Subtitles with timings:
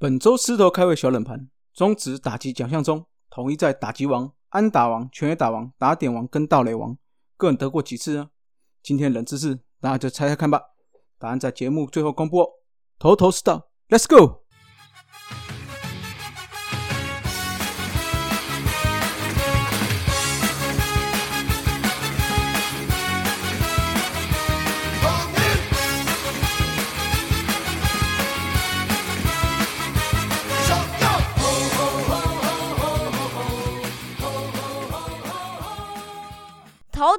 [0.00, 6.96] 本周狮头开胃小冷盘，中职打击奖项中，统一在打击王、安打王、全垒打王、打点王跟盗垒王，
[7.36, 8.30] 个人得过几次呢？
[8.80, 10.62] 今天冷知识，大家就猜猜看吧。
[11.18, 12.48] 答案在节目最后公布哦。
[12.96, 14.44] 头头是道，Let's go！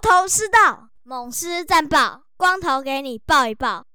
[0.10, 3.86] 头头是道，猛狮战报，光头给你报一报。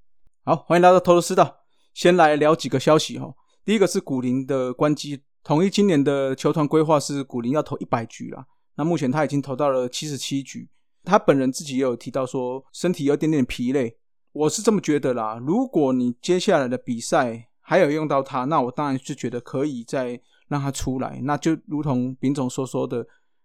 [0.45, 1.65] 好，欢迎来到头头是道。
[1.93, 3.35] 先来聊几个消息哈。
[3.65, 8.47] 第一个是古林的关机，统一今年的球团规划是古林要投一百局啦。
[8.77, 10.71] 那目前他已经投到了七十七局，
[11.03, 13.99] 他本人自己也有提到说身体有点点疲累。
[14.31, 15.43] 我是这么觉得啦。
[15.45, 21.21] 如果你接下来的比赛还有用到他，那我当然是觉得可以再让他出来。
[21.25, 23.05] 那就如同丙总所说的。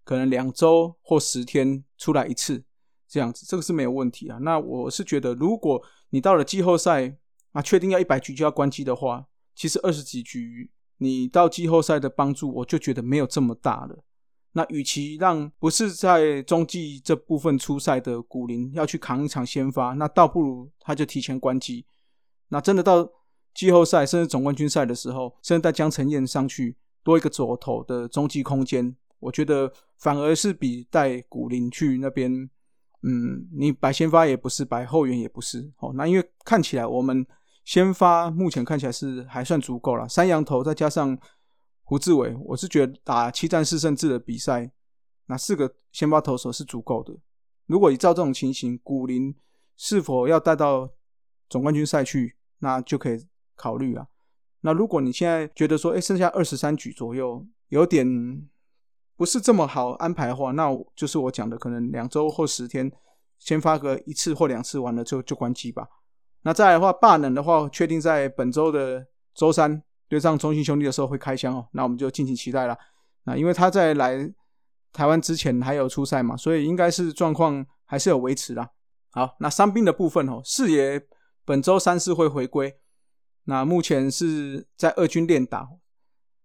[0.09, 2.63] 可能两周或十天出来一次，
[3.07, 4.39] 这样子，这个是没有问题啊。
[4.39, 5.79] 那我是觉得，如果
[6.09, 7.15] 你到了季后赛
[7.51, 14.03] 啊，确定要一百局就要关机的话，其实二十几局你到季后赛的帮助，我就觉得没有这么大了。
[14.53, 21.85] 那与其让不是在中继这部分出赛的古林要去扛一场先发，那倒不如他就提前关机。
[22.47, 23.07] 那真的到
[23.53, 28.95] 季后赛甚至总冠军赛的时候，甚至带江承彦上去多一个左投的中继空间。
[29.19, 32.31] 我觉得反而是比带古林去那边，
[33.03, 37.25] 嗯，你摆先发也不是，摆后援也不是，哦，那因为看起来我们
[37.65, 41.17] 先发目前看起来是还算足够了，三羊头再加上
[41.83, 44.71] 胡志伟，我是觉得打七战四胜制的比赛，
[45.25, 47.13] 那四个先发投手是足够的。
[47.65, 49.35] 如果你照这种情形，古林
[49.75, 50.89] 是否要带到
[51.49, 54.07] 总冠军赛去，那就可以考虑啊。
[54.61, 58.47] 那如果你现在觉得说，哎，剩下二十三局左右，有点。
[59.19, 62.89] 不是这么好安排的话，那就是我讲的，可能两周或十天，
[63.37, 65.85] 先发个一次或两次，完了就就关机吧。
[66.43, 69.05] 那再来的话，霸能的话，确定在本周的
[69.35, 72.77] 周三对上中信兄弟的时候会开箱哦，那我们就敬请期待了。
[73.25, 74.17] 那因为他在来
[74.93, 78.69] 台湾之前还有出赛嘛，所以应该是状况还是有维持的。
[79.11, 81.05] 好，那伤病的部分哦，四爷
[81.43, 82.73] 本周三四会回归，
[83.43, 85.67] 那目前是在二军练打，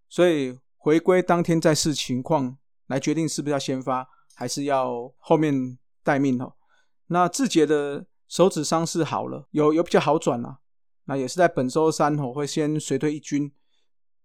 [0.08, 2.58] 所以回归当天再视情况。
[2.86, 6.52] 来决定是不是要先发，还是要后面待命哦。
[7.06, 10.58] 那志杰的手指伤势好了，有有比较好转了。
[11.04, 13.52] 那也是在本周三哦，会先随队一军。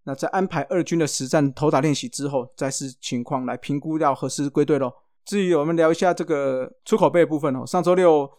[0.03, 4.91] 那在安排二军的实战投打练习之后，再视情况来评估要何时归队喽。
[5.25, 8.29] 至于我们聊一下这个出口杯的部分哦，上周六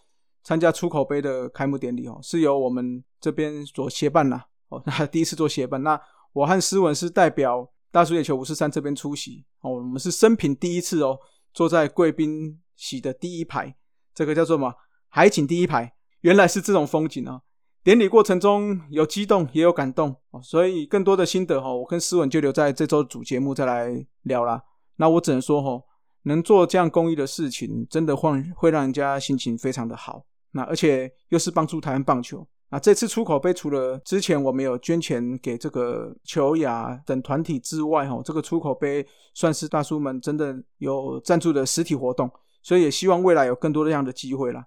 [0.43, 4.47] 参加出口杯的开幕典礼哦，是由我们这边所协办啦。
[4.69, 4.81] 哦。
[4.85, 6.01] 那 第一次做协办，那
[6.33, 7.71] 我和思文是代表。
[7.91, 11.19] 大叔野球五四三这边出席哦，我们是生平第一次哦，
[11.53, 13.75] 坐在贵宾席的第一排，
[14.13, 14.73] 这个叫做嘛
[15.09, 17.41] 海景第一排，原来是这种风景啊！
[17.83, 24.63] 典礼过程中有激动也有感动哦，所以更多的心得哈，我跟思文就留在这周主节目再来聊啦。
[24.95, 25.83] 那我只能说哈，
[26.23, 32.47] 能做这样公益的事情，真的会会让人家心情非常的好，那而且又是帮助台湾棒球。
[32.73, 42.31] 那这次出口杯除了之前我们有捐钱给这个球雅等团体之外，哈，这个出口杯算是大叔们真的有赞助的实体活动，
[42.63, 44.65] 所以也希望未来有更多这样的机会啦。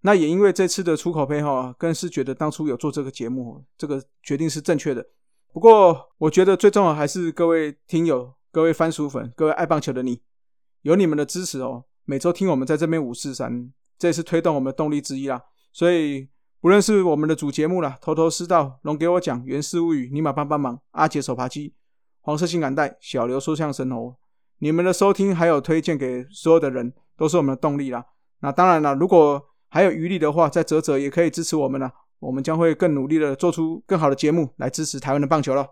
[0.00, 5.06] 那也因为这次的出口杯，哈，更是觉得当初有做这个节目，这个决定是正确的。
[5.52, 10.20] 不过我觉得最重要还是各位听友、各位番薯粉、各位爱棒球的你，
[10.82, 15.40] 有你们的支持哦，每周听我们在这边五四三，这也是推动我们的动力之一啦。
[15.72, 16.28] 所以。
[16.60, 21.72] 不论是我们的主节目了，头头是道，龙给我讲原氏物语，尼玛帮帮忙，阿杰手扒鸡，
[22.20, 24.16] 黄色性感带，小刘说相声哦，
[24.58, 28.04] 你们的收听还有推荐给所有的人，都是我们的动力啦。
[28.40, 35.64] 那当然了，如果还有余力的话，再折折也可以支持我们了，我们将会更努力的做出更好的节目来支持台湾的棒球了。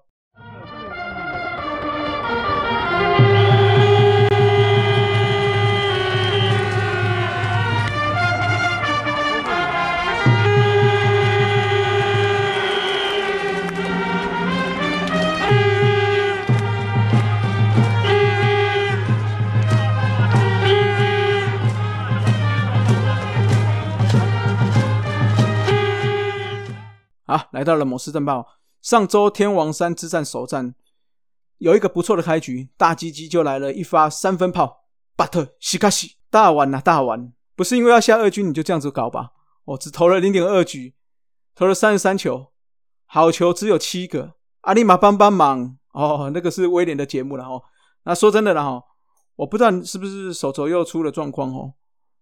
[27.26, 28.46] 好，来到了某市战报。
[28.80, 30.76] 上周天王山之战首战
[31.58, 34.84] 有一个不错的开局，大鸡鸡就来了一发三分炮。
[35.16, 39.32] But 西卡西大碗呐大碗，不是因为要下二军你就这样子搞吧？
[39.64, 40.94] 哦，只投了零点二局，
[41.56, 42.52] 投了三十三球，
[43.06, 47.60] 好球只有七个，阿里玛帮帮忙哦，那个是威廉的节目了哦。
[48.04, 48.80] 那说真的了哈，
[49.34, 51.74] 我不知道你是不是手肘又出了状况哦，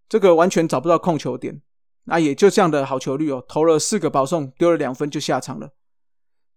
[0.08, 1.60] 这个完全找不到控球点。
[2.04, 5.70] 那也就这样的好球率哦，投了四个保送，丢了两分就下场了。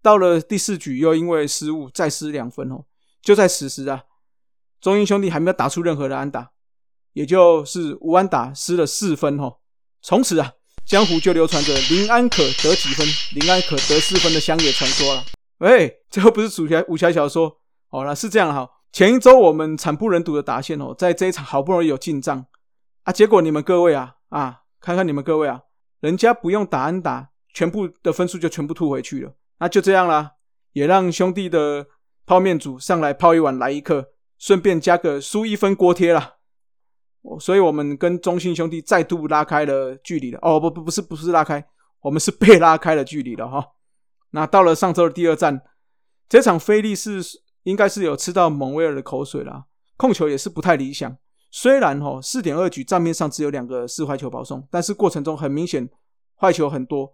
[0.01, 2.85] 到了第四局又因为失误再失两分哦，
[3.21, 4.03] 就在此时啊，
[4.79, 6.51] 中英兄弟还没有打出任何的安打，
[7.13, 9.57] 也就是吴安打失了四分哦。
[10.01, 10.53] 从此啊，
[10.85, 15.25] 江湖就流传着林安可得几分，林安可得四分的乡野传说了。
[15.57, 17.59] 喂，这又不是武侠武侠小说
[17.89, 18.69] 好了是这样哈。
[18.91, 22.45] 前一周我们惨不忍睹的打线哦，在这一场好不容易有进账
[23.03, 25.62] 啊，结果你们各位啊啊，看看你们各位啊，
[26.00, 29.33] 人家不用打安打，全部的分数就全部吐回去了。
[29.59, 30.33] 那就这样啦，
[30.74, 31.88] 也让兄弟的
[32.25, 36.35] 泡面组上来泡一碗来一客，顺便加个输一分锅贴啦。
[37.39, 40.39] 所以我们跟中信兄弟再度拉开了距离了。
[40.41, 41.65] 哦，不不不是不是拉开，
[42.01, 43.65] 我们是被拉开了距离了哈。
[44.30, 45.62] 那到了上周的第二站，
[46.30, 47.19] 这场菲利是
[47.63, 49.65] 应该是有吃到蒙威尔的口水了，
[49.97, 51.18] 控球也是不太理想。
[51.59, 55.89] 虽然哈四点二局账面上只有两个四坏球保送，但是过程中很明显
[56.39, 57.12] 坏球很多，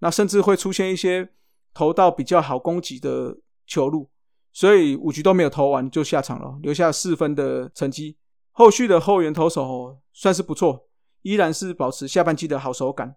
[0.00, 1.30] 那甚至会出现一些。
[1.74, 4.10] 投到比较好攻击的球路，
[4.52, 8.16] 所以五局都没有投完就下场了，留下四分的成绩。
[8.50, 10.88] 后续的后援投手算是不错，
[11.22, 13.14] 依然是保持下半季的好手感，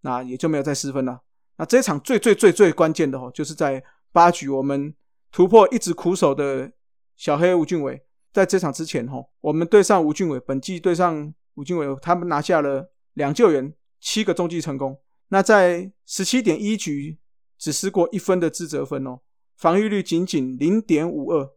[0.00, 1.20] 那也就没有再失分了。
[1.58, 4.94] 那这场最最最最关键的哦，就是在八局我们
[5.30, 6.72] 突破一直苦守的
[7.14, 8.02] 小黑吴俊伟，
[8.32, 14.98] 在这场之前哈，我们对上吴俊伟，本季对上吴俊伟，他们拿下了两救援，七个中继成功。
[15.28, 17.18] 那在十七点一局。
[17.60, 19.18] 只失过一分的自责分哦，
[19.56, 21.50] 防御率仅仅零点五二，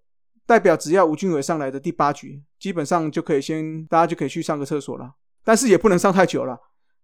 [0.48, 5.14] 代表只要吴俊伟上来的第八局，基本上就可以先大家就可以去上个厕所了，
[5.44, 6.60] 但是也不能上太久了，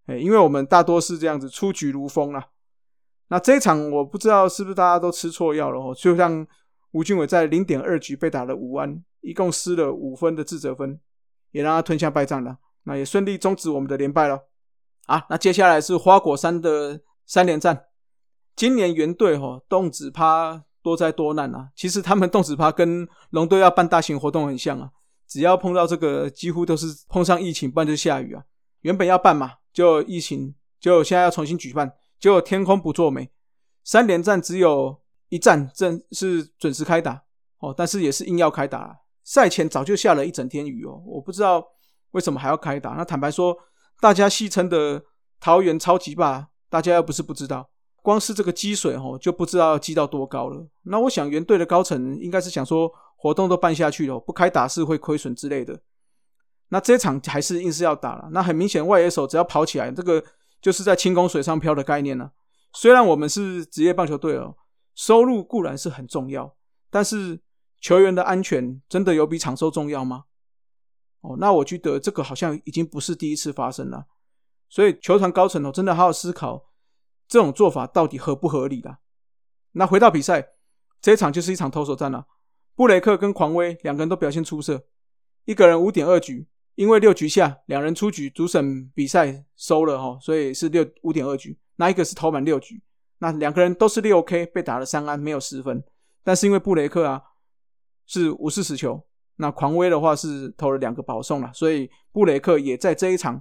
[0.08, 2.44] 哎，因为我们大多是这样子出局如风啊。
[3.28, 6.48] 那这一场我不知道是不是大家都吃错药了哦，就像
[6.94, 11.00] 吴俊伟在零点二局被打了五安，一共失了五分的自责分，
[11.52, 14.48] 也让他吞下败仗了，那也顺利终止我们的连败了。
[15.06, 17.86] 啊，那接下来是花果山的三连战。
[18.56, 21.69] 今年原队哈动子趴多灾多难啊！
[21.75, 24.90] 其实他们动子趴跟龙队要办大型活动很像啊，
[25.28, 28.44] 只要碰到这个，几乎都是碰上疫情，不然就下雨啊。
[28.81, 33.30] 原本要办嘛，就疫情，就现在要重新举办，结果天空不作美，
[33.84, 37.24] 三连战只有一战正是准时开打
[37.60, 38.98] 哦，但是也是硬要开打。
[39.27, 41.62] 赛前早就下了一整天雨哦，我不知道
[42.12, 42.91] 为什么还要开打。
[42.91, 43.53] 那坦白说，
[44.00, 45.03] 大家戏称的
[45.38, 47.69] 桃园超级霸，大家又不是不知道。
[48.01, 50.65] 光是这个积水哦，就不知道积到多高了。
[50.83, 55.77] 那我想原队的高层应该是想说，活动都办下去了，不开打是会亏损之类的。
[56.69, 58.30] 那这场还是硬是要打了。
[58.31, 60.23] 那很明显，外野手只要跑起来，这个
[60.62, 62.31] 就是在轻功水上漂的概念呢。
[62.71, 64.56] 虽然我们是职业棒球队哦，
[64.95, 66.56] 收入固然是很重要，
[66.89, 67.38] 但是
[67.79, 70.25] 球员的安全真的有比场收重要吗？
[71.21, 74.06] 哦，那我觉得这个好像已经不是第一次发生了。
[74.69, 76.65] 所以球团高层哦，真的好好思考。
[77.27, 79.00] 这种做法到底合不合理的？
[79.74, 80.47] 那回到比赛，
[81.01, 82.25] 这一场就是一场投手战了。
[82.74, 84.85] 布雷克跟狂威两个人都表现出色，
[85.45, 91.57] 一个人五点二局，因为六局下两人出局，主审比赛收了哈，所以是六五点二局。
[91.75, 92.81] 那一个是投满六局，
[93.18, 95.83] 那两个人都是六 K，被打了三安，没有失分。
[96.23, 97.21] 但是因为布雷克啊
[98.07, 103.40] 是五四十球，那狂威的话是投了两个保送了，所以布雷克也在这一场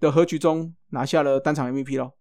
[0.00, 2.12] 的和局中拿下了单场 MVP 咯。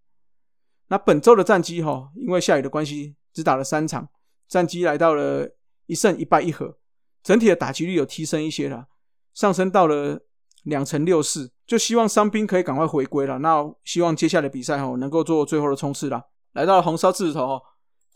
[0.88, 4.08] 那本周的战绩哈，因为下雨的关系，只打了三场，
[4.48, 5.50] 战绩来到了
[5.88, 6.78] 一胜一败一和，
[7.22, 8.86] 整体的打击率有提升一些了，
[9.34, 10.22] 上升到了
[10.64, 13.40] 两成六四，就希望伤兵可以赶快回归了。
[13.40, 16.22] 那希望接下来比赛哈，能够做最后的冲刺了。
[16.54, 17.62] 来到了红烧狮子头哦，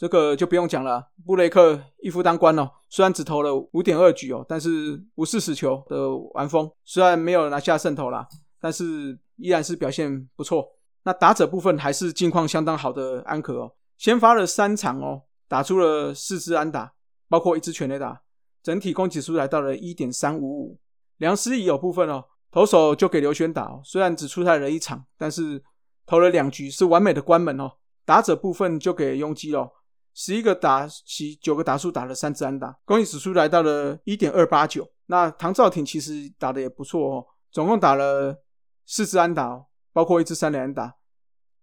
[0.01, 8.27] 这个就不用讲了，布雷克一夫当关哦，虽然只投了五点二局哦，但是五四十球的完封，虽然没有拿下胜投啦，
[8.59, 10.67] 但是依然是表现不错。
[11.03, 16.91] 那打者部分还是近况相当好的安可哦，先发了三场哦，打出了四支安打，
[17.29, 18.23] 包括一支全垒打，
[18.63, 20.79] 整体攻击数来到了一点三五五。
[21.17, 25.61] 梁思怡有部分哦，投手就给刘轩打哦，虽然只出赛了一场，但是
[26.07, 27.73] 投了两局是完美的关门哦。
[28.03, 29.71] 打者部分就给拥基哦，
[30.13, 34.89] 十一个打席九个打数打了三支安打，攻击指数来到了一点二八九。
[35.07, 38.43] 那唐兆廷其实打的也不错哦，总共打了
[38.85, 39.65] 四支安打。
[39.93, 40.95] 包括一支三连安打，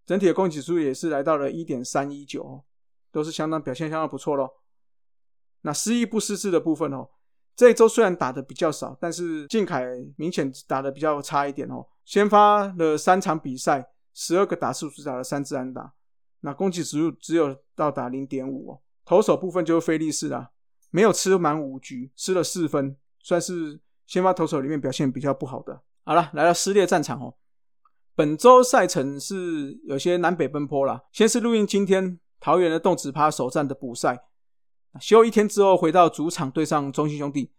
[0.05, 2.63] 整体的攻击数也是来到了一点三一九，
[3.11, 4.47] 都是相当表现相当不错咯。
[5.61, 7.09] 那失意不失智的部分哦，
[7.55, 9.83] 这一周虽然打的比较少，但是靖凯
[10.15, 11.83] 明显打的比较差一点哦。
[12.05, 15.91] 先发了三场比赛，十二个打数只打了三支安打，
[16.41, 20.51] 那攻击指数只有到达零点五哦，投手部分就是菲利士啦，
[20.91, 25.81] 没有吃满五局，吃了四分，算是先发投手里面表现比较不好的。
[26.03, 27.33] 好了，来到撕裂战场哦。
[28.15, 31.01] 本周赛程是有些南北奔波啦。
[31.13, 34.25] 先是录音今天桃园的动子趴首战的补赛，
[34.99, 37.49] 休一天之后回到主场对上中信兄弟。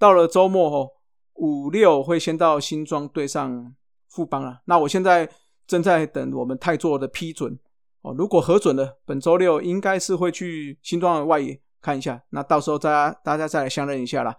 [0.00, 0.90] 到了周末哦，
[1.34, 3.72] 五六会先到新庄对上
[4.08, 4.60] 富邦啊。
[4.64, 5.30] 那我现在
[5.64, 7.56] 正在等我们泰座的批准
[8.02, 8.14] 哦。
[8.16, 12.22] 如果核准了，本周六应该是会去新庄的外野看一下。
[12.30, 14.36] 那到时候大家大家再来相认一下啦。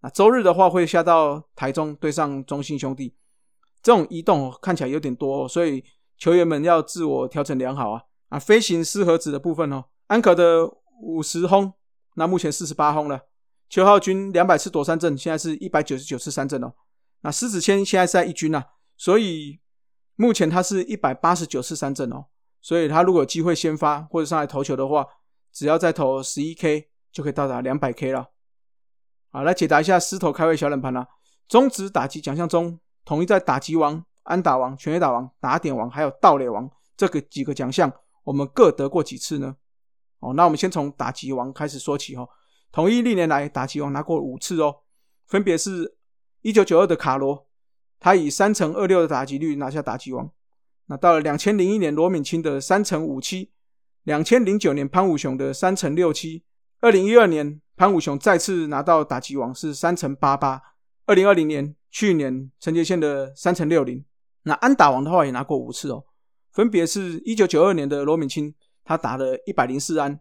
[0.00, 3.14] 那周日的话会下到台中对上中信兄弟。
[3.82, 5.84] 这种移动看起来有点多，所以
[6.18, 8.38] 球员们要自我调整良好啊啊！
[8.38, 10.68] 飞行四盒子的部分哦，安可的
[11.00, 11.72] 五十轰，
[12.14, 13.20] 那目前四十八轰了。
[13.68, 16.72] 邱浩军两百次躲三阵，现在是一百九十九次三阵哦。
[17.20, 18.64] 那狮子谦现在是在一军啊，
[18.96, 19.60] 所以
[20.16, 22.26] 目前他是一百八十九次三阵哦。
[22.66, 25.06] 所以他如果有机会先发或者上来投球的话，
[25.52, 28.26] 只要再投十一 K 就可以到达两百 K 了。
[29.30, 31.06] 好，来解答一下狮头开胃小冷盘啦。
[31.46, 32.80] 中职打击奖项中。
[33.04, 37.92] 统一在打击王、安打王、全垒打王、打点王，还有盗垒王这个几个奖项，
[38.24, 39.54] 我们各得过几次呢？
[40.18, 42.28] 哦，那我们先从打击王开始说起哦。
[42.72, 44.74] 统一历年来打击王拿过五次哦，
[45.28, 45.96] 分别是
[46.42, 47.46] 一九九二的卡罗，
[48.00, 50.28] 他以三乘二六的打击率拿下打击王。
[50.86, 53.50] 那到了两千零一年罗敏清的三乘五七，
[54.04, 56.44] 两千零九年潘武雄的三乘六七，
[56.80, 60.62] 二零一二年潘武雄再次拿到打击王是三乘八八，
[61.06, 61.74] 二零二零年。
[61.88, 64.04] 去年陈杰宪的三乘六零，
[64.42, 66.04] 那安打王的话也拿过五次哦，
[66.52, 70.16] 分别是一九九二年的罗敏清，他打了一百零四安；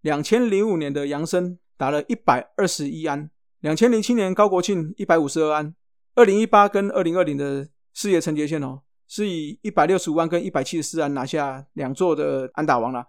[0.00, 3.28] 两千零五年的杨森打了一百二十一安；
[3.60, 5.74] 两千零七年高国庆一百五十二安；
[6.14, 13.04] 二零一八跟二零二零的事业陈杰宪哦，是以一百六十五万跟一百七十四万拿下两座的安打王了。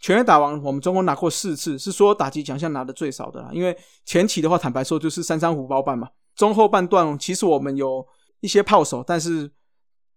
[0.00, 6.08] 全垒打王我们总共拿过四次，是说打击奖项拿的最少的啦，因为前期的话坦白说就是三三虎包办嘛。
[6.36, 8.06] 中后半段，其实我们有
[8.38, 9.50] 一些炮手，但是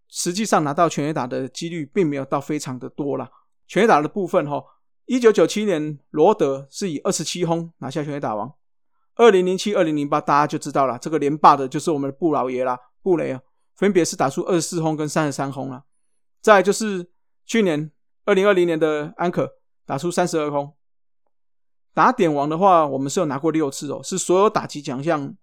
[0.07, 3.27] 实际上拿到全垒打的几率并没有到非常的多啦。
[3.67, 4.63] 全垒打的部分，哈，
[5.07, 8.53] 一九九七年罗德是以二十七轰拿下全垒打王，
[9.15, 13.41] 二零零七、二零零八大家就知道了，这个连霸的就是我们的布老爷啦，布雷啊，
[13.81, 15.85] 分别是打出二十四轰跟三十三轰了。
[16.39, 17.09] 再就是
[17.47, 17.89] 去年
[18.25, 19.55] 二零二零年的安可
[19.87, 20.75] 打出三十二轰，
[21.91, 25.35] 打点王的话，我们是有拿过六次哦，是所有打击奖项。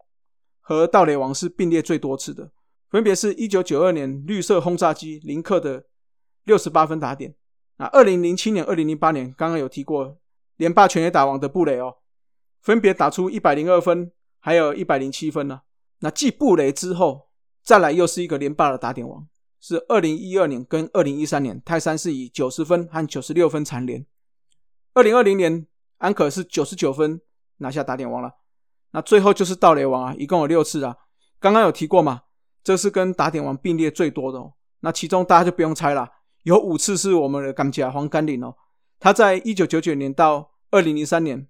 [0.60, 2.52] 和盗垒王是并列最多次的，
[2.90, 5.86] 分别是一九九二年绿色轰炸机林克的
[6.44, 7.34] 六十八分打点，
[7.78, 10.18] 那二零零七年、二零零八年刚刚有提过
[10.56, 11.96] 连霸全垒打王的布雷哦，
[12.60, 15.62] 分别打出一百零二分，还有一百零七分呢。
[16.00, 17.27] 那继布雷之后，
[17.68, 19.28] 再来又是一个连霸的打点王，
[19.60, 24.06] 是二零一二年跟二零一三年泰山是以九十分和九十六分蝉联，
[24.94, 25.66] 二零二零年
[25.98, 27.20] 安可是九十九分
[27.58, 28.36] 拿下打点王了。
[28.92, 30.96] 那最后就是盗雷王啊，一共有六次啊。
[31.38, 32.22] 刚刚有提过嘛，
[32.64, 34.38] 这是跟打点王并列最多的。
[34.38, 34.54] 哦。
[34.80, 36.08] 那其中大家就不用猜了，
[36.44, 38.56] 有五次是我们的甘家黄甘岭哦。
[38.98, 41.46] 他在一九九九年到二零零三年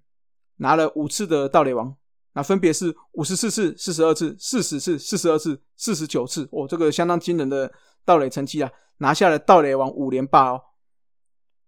[0.57, 1.95] 拿了五次的盗雷王，
[2.33, 6.47] 那分别是五十四次、四十二次、四十次、四十二次、四十九次。
[6.51, 7.71] 哦，这个相当惊人的
[8.05, 10.61] 盗垒成绩啊，拿下了盗垒王五连霸哦。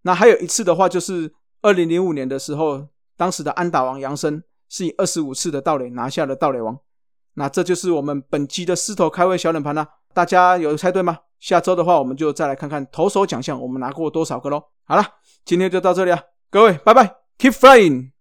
[0.02, 4.44] 那还有一次的话，就是二零零五年的时候，当时的安打王杨森。
[4.74, 6.80] 是以二十五次的盗垒拿下了盗垒王，
[7.34, 9.86] 那这就是我们本期的狮头开胃小冷盘啦。
[10.14, 11.18] 大家有猜对吗？
[11.42, 14.64] 下周的话，我们就再来看看投手奖项我们拿过多少个喽。
[14.86, 15.06] 好了，
[15.44, 18.12] 今天就到这里啊，各位拜拜，Keep flying。